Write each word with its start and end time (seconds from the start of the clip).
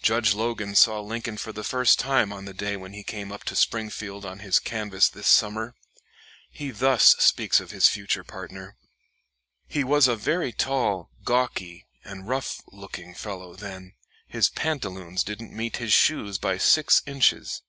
Judge 0.00 0.34
Logan 0.34 0.76
saw 0.76 1.00
Lincoln 1.00 1.36
for 1.36 1.52
the 1.52 1.64
first 1.64 1.98
time 1.98 2.32
on 2.32 2.44
the 2.44 2.54
day 2.54 2.76
when 2.76 2.92
he 2.92 3.02
came 3.02 3.32
up 3.32 3.42
to 3.42 3.56
Springfield 3.56 4.24
on 4.24 4.38
his 4.38 4.60
canvass 4.60 5.08
this 5.08 5.26
summer. 5.26 5.74
He 6.48 6.70
thus 6.70 7.16
speaks 7.18 7.58
of 7.58 7.72
his 7.72 7.88
future 7.88 8.22
partner: 8.22 8.76
"He 9.66 9.82
was 9.82 10.06
a 10.06 10.14
very 10.14 10.52
tall, 10.52 11.10
gawky, 11.24 11.86
and 12.04 12.28
rough 12.28 12.60
looking 12.70 13.14
fellow 13.16 13.56
then; 13.56 13.94
his 14.28 14.48
pantaloons 14.48 15.24
didn't 15.24 15.52
meet 15.52 15.78
his 15.78 15.92
shoes 15.92 16.38
by 16.38 16.56
six 16.58 17.02
inches. 17.04 17.62